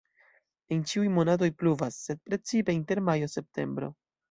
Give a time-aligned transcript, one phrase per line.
[0.75, 3.95] En ĉiuj monatoj pluvas, sed precipe inter majo-septembro.